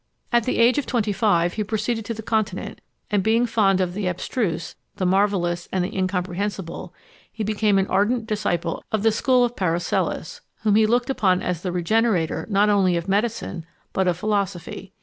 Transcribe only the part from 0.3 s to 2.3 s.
At the age of twenty five he proceeded to the